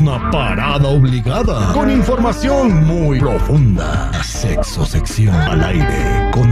una 0.00 0.30
parada 0.30 0.88
obligada 0.88 1.72
con 1.72 1.90
información 1.90 2.84
muy 2.84 3.18
profunda. 3.20 4.10
Sexo 4.22 4.84
sección 4.84 5.34
al 5.34 5.62
aire 5.62 6.30
con 6.32 6.43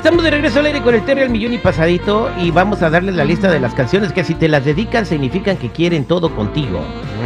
Estamos 0.00 0.24
de 0.24 0.30
regreso 0.30 0.60
al 0.60 0.64
aire 0.66 0.80
con 0.80 0.94
el 0.94 1.04
Terry 1.04 1.20
al 1.20 1.28
millón 1.28 1.52
y 1.52 1.58
pasadito 1.58 2.30
y 2.40 2.50
vamos 2.50 2.80
a 2.80 2.88
darles 2.88 3.14
la 3.16 3.22
lista 3.24 3.50
de 3.50 3.60
las 3.60 3.74
canciones 3.74 4.14
que 4.14 4.24
si 4.24 4.34
te 4.34 4.48
las 4.48 4.64
dedican 4.64 5.04
significan 5.04 5.58
que 5.58 5.68
quieren 5.68 6.06
todo 6.06 6.34
contigo. 6.34 6.80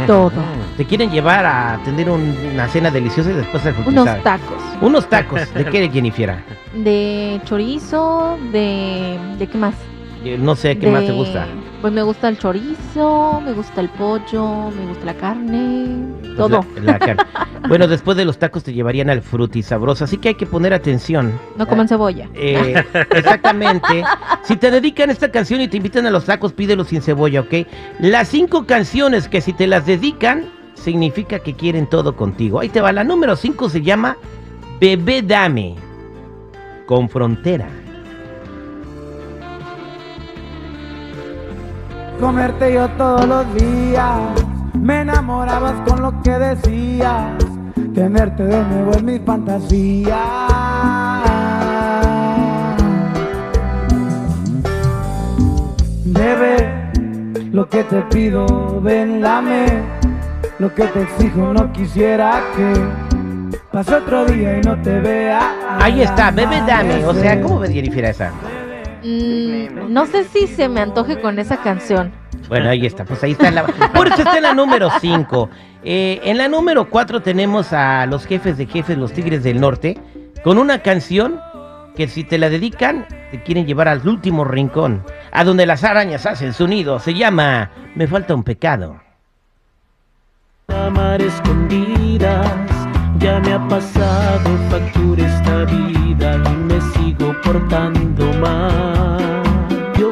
Todo. 0.05 0.33
Te 0.75 0.83
quieren 0.83 1.09
llevar 1.09 1.45
a 1.45 1.79
tener 1.85 2.09
un- 2.09 2.35
una 2.53 2.67
cena 2.67 2.91
deliciosa 2.91 3.31
y 3.31 3.33
después 3.35 3.65
al 3.65 3.75
Unos 3.85 4.21
tacos. 4.23 4.57
Unos 4.81 5.07
tacos. 5.09 5.53
¿De 5.53 5.63
qué, 5.71 5.89
Jennifer? 5.89 6.35
De 6.73 7.39
chorizo, 7.45 8.37
de... 8.51 9.17
¿De 9.39 9.47
qué 9.47 9.57
más? 9.57 9.75
Eh, 10.25 10.37
No 10.37 10.53
sé 10.57 10.77
qué 10.77 10.91
más 10.91 11.05
te 11.05 11.13
gusta. 11.13 11.47
Pues 11.85 11.93
me 11.93 12.01
gusta 12.01 12.29
el 12.29 12.39
chorizo, 12.39 13.39
me 13.45 13.53
gusta 13.53 13.79
el 13.79 13.89
pollo, 13.89 14.71
me 14.71 14.87
gusta 14.87 15.05
la 15.05 15.13
carne, 15.13 15.85
todo. 16.35 16.61
Pues 16.61 16.83
La- 16.83 16.93
la 16.93 16.97
carne. 16.97 17.23
bueno, 17.67 17.87
después 17.87 18.17
de 18.17 18.25
los 18.25 18.39
tacos 18.39 18.63
te 18.63 18.73
llevarían 18.73 19.11
al 19.11 19.21
frutisabroso, 19.21 20.03
así 20.05 20.17
que 20.17 20.29
hay 20.29 20.33
que 20.33 20.47
poner 20.47 20.73
atención. 20.73 21.39
No 21.55 21.67
coman 21.67 21.87
cebolla. 21.87 22.27
Eh, 22.33 22.83
exactamente. 23.11 24.03
Si 24.41 24.55
te 24.55 24.71
dedican 24.71 25.11
esta 25.11 25.29
canción 25.29 25.61
y 25.61 25.67
te 25.67 25.77
invitan 25.77 26.07
a 26.07 26.09
los 26.09 26.25
tacos, 26.25 26.53
pídelo 26.53 26.85
sin 26.85 27.03
cebolla, 27.03 27.41
¿ok? 27.41 27.53
Las 27.99 28.29
cinco 28.29 28.65
canciones 28.65 29.27
que 29.29 29.39
si 29.41 29.53
te 29.53 29.67
las 29.67 29.85
dedican, 29.85 30.45
significa 30.73 31.37
que 31.37 31.53
quieren 31.53 31.85
todo 31.85 32.15
contigo. 32.15 32.61
Ahí 32.61 32.69
te 32.69 32.81
va. 32.81 32.91
La 32.93 33.03
número 33.03 33.35
cinco 33.35 33.69
se 33.69 33.83
llama 33.83 34.17
Bebé 34.81 35.21
Dame, 35.21 35.75
con 36.87 37.09
frontera. 37.09 37.67
Comerte 42.19 42.73
yo 42.73 42.87
todos 42.97 43.27
los 43.27 43.53
días, 43.55 44.19
me 44.73 45.01
enamorabas 45.01 45.75
con 45.87 46.01
lo 46.01 46.21
que 46.21 46.31
decías, 46.31 47.33
tenerte 47.93 48.43
de 48.43 48.63
nuevo 48.63 48.93
en 48.93 49.05
mi 49.05 49.19
fantasía. 49.19 50.17
Bebé, 56.05 56.91
lo 57.51 57.67
que 57.69 57.83
te 57.83 58.01
pido, 58.03 58.79
ven, 58.81 59.21
lame, 59.21 59.65
lo 60.57 60.73
que 60.73 60.85
te 60.85 61.03
exijo 61.03 61.53
no 61.53 61.71
quisiera 61.73 62.41
que 62.55 63.57
pase 63.71 63.93
otro 63.93 64.25
día 64.25 64.57
y 64.57 64.61
no 64.61 64.81
te 64.81 65.01
vea. 65.01 65.53
Ahí 65.81 66.01
está, 66.01 66.31
Bebé 66.31 66.63
Dame. 66.65 67.05
O 67.05 67.13
sea, 67.13 67.41
¿cómo 67.41 67.59
ves, 67.59 67.71
Jennifer, 67.71 68.05
esa? 68.05 68.31
Mm, 69.05 69.93
no 69.93 70.07
sé 70.07 70.23
si 70.23 70.47
se 70.47 70.67
me 70.67 70.81
antoje 70.81 71.21
con 71.21 71.37
esa 71.37 71.57
canción. 71.57 72.11
Bueno, 72.47 72.69
ahí 72.69 72.87
está, 72.87 73.05
pues 73.05 73.23
ahí 73.23 73.33
está 73.33 73.51
la... 73.51 73.63
Por 73.93 74.07
eso 74.07 74.17
está 74.17 74.37
en 74.37 74.43
la 74.43 74.53
número 74.53 74.89
5. 74.99 75.49
en 75.83 76.37
la 76.37 76.47
número 76.47 76.89
4 76.89 77.21
tenemos 77.21 77.71
a 77.71 78.07
los 78.07 78.25
jefes 78.25 78.57
de 78.57 78.65
jefes, 78.65 78.97
los 78.97 79.13
Tigres 79.13 79.43
del 79.43 79.61
Norte, 79.61 79.99
con 80.43 80.57
una 80.57 80.79
canción 80.79 81.39
que 81.95 82.07
si 82.07 82.23
te 82.23 82.39
la 82.39 82.49
dedican, 82.49 83.05
te 83.29 83.43
quieren 83.43 83.67
llevar 83.67 83.87
al 83.87 84.05
último 84.07 84.43
rincón, 84.43 85.03
a 85.31 85.43
donde 85.43 85.67
las 85.67 85.83
arañas 85.83 86.25
hacen 86.25 86.53
su 86.53 86.67
nido. 86.67 86.99
Se 86.99 87.13
llama 87.13 87.69
Me 87.93 88.07
falta 88.07 88.33
un 88.33 88.43
pecado. 88.43 88.99
Amar 90.67 91.21
escondidas, 91.21 92.51
ya 93.19 93.39
me 93.39 93.53
ha 93.53 93.67
pasado 93.67 94.64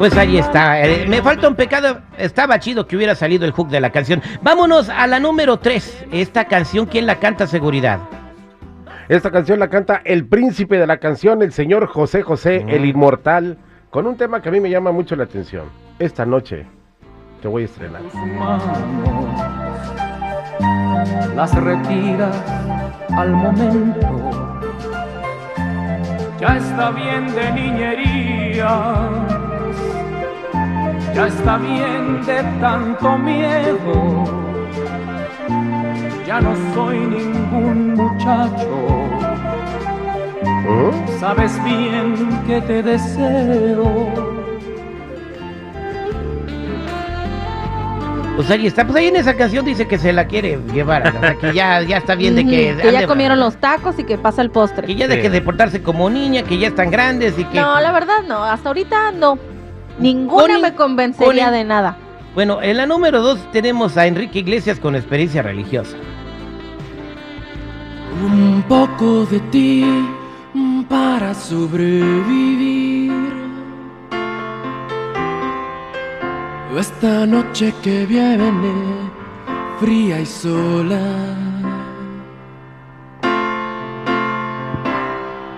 Pues 0.04 0.18
ahí 0.18 0.36
está. 0.36 0.84
eh, 0.84 1.06
me 1.08 1.22
falta 1.22 1.48
un 1.48 1.54
pecado. 1.54 2.02
Estaba 2.18 2.58
chido 2.58 2.86
que 2.86 2.94
hubiera 2.94 3.14
salido 3.14 3.46
el 3.46 3.52
hook 3.52 3.70
de 3.70 3.80
la 3.80 3.88
canción. 3.88 4.20
Vámonos 4.42 4.90
a 4.90 5.06
la 5.06 5.18
número 5.18 5.56
3. 5.56 6.08
Esta 6.12 6.44
canción, 6.44 6.84
¿quién 6.84 7.06
la 7.06 7.18
canta? 7.18 7.46
Seguridad. 7.46 8.00
Esta 9.08 9.30
canción 9.30 9.58
la 9.58 9.70
canta 9.70 10.02
el 10.04 10.26
príncipe 10.26 10.76
de 10.76 10.86
la 10.86 10.98
canción, 10.98 11.40
el 11.40 11.52
señor 11.54 11.86
José 11.86 12.20
José, 12.20 12.66
el 12.68 12.84
inmortal, 12.84 13.56
con 13.88 14.06
un 14.06 14.18
tema 14.18 14.42
que 14.42 14.50
a 14.50 14.52
mí 14.52 14.60
me 14.60 14.68
llama 14.68 14.92
mucho 14.92 15.16
la 15.16 15.24
atención. 15.24 15.70
Esta 15.98 16.26
noche 16.26 16.66
te 17.40 17.48
voy 17.48 17.62
a 17.62 17.64
estrenar. 17.64 18.02
las 21.34 21.54
retira 21.54 22.30
al 23.08 23.30
momento. 23.30 24.34
Ya 26.38 26.58
está 26.58 26.90
bien 26.90 27.34
de 27.34 27.52
niñería, 27.52 29.33
ya 31.14 31.26
está 31.26 31.56
bien 31.58 32.24
de 32.24 32.42
tanto 32.60 33.18
miedo. 33.18 34.24
Ya 36.26 36.40
no 36.40 36.54
soy 36.74 36.98
ningún 36.98 37.94
muchacho, 37.94 38.68
¿Mm? 40.42 41.20
sabes 41.20 41.62
bien 41.64 42.14
que 42.46 42.60
te 42.62 42.82
deseo. 42.82 44.08
Pues 48.36 48.50
ahí 48.50 48.66
está. 48.66 48.84
Pues 48.84 48.96
ahí 48.96 49.06
en 49.06 49.16
esa 49.16 49.36
canción 49.36 49.64
dice 49.64 49.86
que 49.86 49.96
se 49.96 50.12
la 50.12 50.26
quiere 50.26 50.58
llevar. 50.72 51.06
O 51.16 51.20
sea, 51.20 51.34
que 51.36 51.52
ya, 51.52 51.80
ya 51.82 51.98
está 51.98 52.16
bien 52.16 52.34
de 52.34 52.44
que... 52.44 52.76
Que 52.82 52.90
ya 52.90 53.02
ande- 53.02 53.06
comieron 53.06 53.38
los 53.38 53.56
tacos 53.58 53.96
y 54.00 54.02
que 54.04 54.18
pasa 54.18 54.42
el 54.42 54.50
postre. 54.50 54.88
Que 54.88 54.96
ya 54.96 55.06
deje 55.06 55.30
de 55.30 55.40
portarse 55.40 55.82
como 55.82 56.10
niña, 56.10 56.42
que 56.42 56.58
ya 56.58 56.66
están 56.68 56.90
grandes 56.90 57.38
y 57.38 57.44
que... 57.44 57.60
No, 57.60 57.80
la 57.80 57.92
verdad 57.92 58.22
no. 58.26 58.42
Hasta 58.42 58.70
ahorita 58.70 59.12
no. 59.12 59.38
Ninguna 59.98 60.54
Con- 60.54 60.62
me 60.62 60.74
convencería 60.74 61.44
con- 61.46 61.54
de 61.54 61.64
nada. 61.64 61.96
Bueno, 62.34 62.60
en 62.62 62.76
la 62.76 62.86
número 62.86 63.22
2 63.22 63.38
tenemos 63.52 63.96
a 63.96 64.06
Enrique 64.06 64.40
Iglesias 64.40 64.80
con 64.80 64.96
experiencia 64.96 65.40
religiosa. 65.42 65.96
Un 68.24 68.62
poco 68.68 69.24
de 69.26 69.38
ti 69.50 69.84
para 70.88 71.32
sobrevivir. 71.34 73.12
Esta 76.76 77.24
noche 77.24 77.72
que 77.82 78.04
viene, 78.04 78.50
fría 79.78 80.20
y 80.20 80.26
sola. 80.26 81.00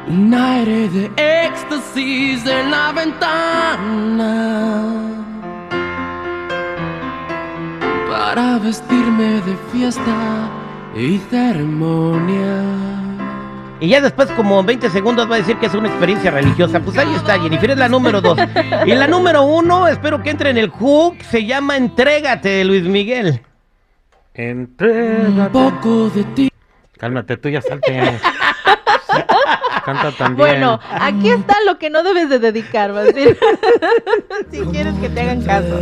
Un 0.09 0.33
aire 0.33 0.89
de 0.89 1.11
éxtasis 1.45 2.47
en 2.47 2.71
la 2.71 2.93
ventana. 2.93 4.85
Para 8.09 8.59
vestirme 8.59 9.41
de 9.43 9.57
fiesta 9.73 10.49
y 10.95 11.19
ceremonia. 11.31 12.63
Y 13.81 13.89
ya 13.89 14.01
después, 14.01 14.31
como 14.33 14.63
20 14.63 14.89
segundos, 14.91 15.31
va 15.31 15.35
a 15.35 15.39
decir 15.39 15.57
que 15.59 15.67
es 15.67 15.75
una 15.75 15.89
experiencia 15.89 16.31
religiosa. 16.31 16.81
Pues 16.81 16.97
ahí 16.97 17.13
está, 17.15 17.39
Jennifer, 17.39 17.73
es 17.73 17.77
la 17.77 17.89
número 17.89 18.21
2. 18.21 18.39
Y 18.87 18.95
la 18.95 19.07
número 19.07 19.43
1, 19.43 19.89
espero 19.89 20.23
que 20.23 20.31
entre 20.31 20.51
en 20.51 20.57
el 20.59 20.71
hook, 20.71 21.17
se 21.23 21.45
llama 21.45 21.77
Entrégate 21.77 22.65
Luis 22.65 22.85
Miguel. 22.85 23.43
Un 24.39 24.45
Entrégate. 24.45 25.51
poco 25.51 26.09
de 26.11 26.25
ti. 26.25 26.49
Cálmate, 26.97 27.37
tú 27.37 27.49
ya 27.51 27.61
salte. 27.61 28.19
Canta 29.87 30.11
también. 30.11 30.37
Bueno, 30.37 30.81
aquí 30.91 31.31
está 31.31 31.55
lo 31.65 31.79
que 31.79 31.91
no 31.91 32.03
debes 32.03 32.29
de 32.29 32.41
dedicar, 32.41 32.93
vas 32.93 33.03
a 33.03 33.13
decir. 33.13 33.39
si 34.51 34.61
quieres 34.63 34.95
que 34.95 35.09
te 35.09 35.21
hagan 35.21 35.43
caso. 35.43 35.79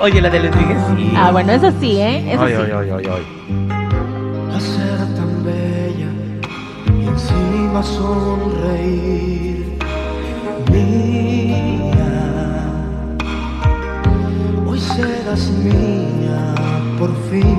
Oye, 0.00 0.22
la 0.22 0.30
de 0.30 0.40
Luis 0.40 0.56
Miguel, 0.56 0.78
sí. 0.96 1.12
Ah, 1.14 1.30
bueno, 1.30 1.52
eso 1.52 1.70
sí, 1.78 2.00
¿eh? 2.00 2.32
Eso 2.32 2.42
Ay, 2.42 2.54
sí. 2.54 2.62
ay, 2.62 2.90
ay, 2.90 3.06
ay, 3.06 4.60
ser 4.60 4.98
tan 5.14 5.44
bella 5.44 6.08
y 6.98 7.06
encima 7.06 7.82
sonreír. 7.82 9.78
Mía, 10.72 12.12
hoy 14.66 14.80
serás 14.80 15.50
mía 15.50 16.54
por 16.98 17.10
fin. 17.30 17.58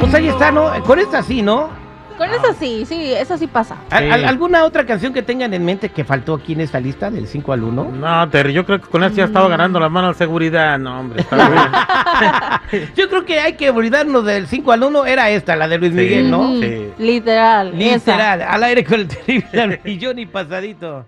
Pues 0.00 0.14
ahí 0.14 0.28
está, 0.28 0.52
¿no? 0.52 0.70
Con 0.84 1.00
esta 1.00 1.22
sí, 1.24 1.42
¿no? 1.42 1.83
Con 2.18 2.30
eso 2.30 2.54
sí, 2.58 2.84
sí, 2.86 3.12
eso 3.12 3.36
sí 3.36 3.46
pasa. 3.46 3.76
¿Al- 3.90 4.04
Sí. 4.04 4.10
al- 4.10 4.24
¿Alguna 4.24 4.64
otra 4.64 4.86
canción 4.86 5.12
que 5.12 5.22
tengan 5.22 5.52
en 5.54 5.64
mente 5.64 5.88
que 5.88 6.04
faltó 6.04 6.34
aquí 6.34 6.52
en 6.52 6.60
esta 6.60 6.78
lista 6.80 7.10
del 7.10 7.26
5 7.26 7.52
al 7.52 7.62
1? 7.64 7.84
No, 7.92 8.28
Terry, 8.30 8.52
yo 8.52 8.64
creo 8.64 8.80
que 8.80 8.88
con 8.88 9.02
eso 9.04 9.14
ya 9.16 9.24
estaba 9.24 9.48
ganando 9.48 9.80
la 9.80 9.88
mano 9.88 10.08
de 10.08 10.14
seguridad. 10.14 10.78
No, 10.78 11.00
hombre, 11.00 11.20
está 11.22 11.48
bien. 11.48 11.62
Yo 12.96 13.08
creo 13.08 13.24
que 13.24 13.40
hay 13.40 13.54
que 13.54 13.70
olvidarnos 13.70 14.24
del 14.24 14.46
5 14.46 14.72
al 14.72 14.82
1. 14.84 15.06
Era 15.06 15.30
esta, 15.30 15.56
la 15.56 15.68
de 15.68 15.78
Luis 15.78 15.92
Sí. 15.92 15.98
Miguel, 15.98 16.30
¿no? 16.30 16.50
Ujú, 16.50 16.60
Sí. 16.62 16.88
Literal. 16.98 17.74
esa. 17.80 18.12
Literal, 18.12 18.42
al 18.42 18.62
aire 18.64 18.84
con 18.84 19.00
el 19.00 19.08
terrible 19.08 19.60
al 19.60 19.80
millón 19.84 20.18
y 20.18 20.26
pasadito. 20.26 21.06